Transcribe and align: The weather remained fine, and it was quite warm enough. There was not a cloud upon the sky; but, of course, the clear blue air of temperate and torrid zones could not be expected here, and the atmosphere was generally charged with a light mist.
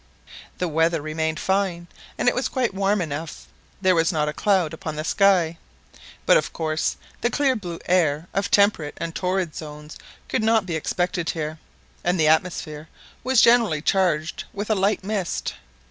The 0.57 0.67
weather 0.67 0.99
remained 0.99 1.39
fine, 1.39 1.85
and 2.17 2.27
it 2.27 2.33
was 2.33 2.47
quite 2.47 2.73
warm 2.73 3.03
enough. 3.03 3.45
There 3.83 3.93
was 3.93 4.11
not 4.11 4.27
a 4.27 4.33
cloud 4.33 4.73
upon 4.73 4.95
the 4.95 5.03
sky; 5.03 5.59
but, 6.25 6.37
of 6.37 6.51
course, 6.53 6.97
the 7.21 7.29
clear 7.29 7.55
blue 7.55 7.77
air 7.85 8.27
of 8.33 8.49
temperate 8.49 8.95
and 8.97 9.13
torrid 9.13 9.53
zones 9.55 9.97
could 10.27 10.41
not 10.41 10.65
be 10.65 10.75
expected 10.75 11.29
here, 11.29 11.59
and 12.03 12.19
the 12.19 12.27
atmosphere 12.27 12.89
was 13.23 13.41
generally 13.43 13.83
charged 13.83 14.45
with 14.53 14.71
a 14.71 14.75
light 14.75 15.03
mist. 15.03 15.53